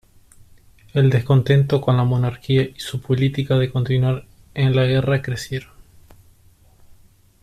El 0.95 1.11
descontento 1.11 1.79
con 1.79 1.95
la 1.95 2.03
monarquía 2.03 2.63
y 2.63 2.79
su 2.79 2.99
política 3.01 3.59
de 3.59 3.71
continuar 3.71 4.25
en 4.55 4.75
la 4.75 4.85
Guerra 4.85 5.21
crecieron. 5.21 5.73